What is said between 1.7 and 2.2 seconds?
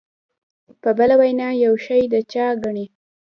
شی د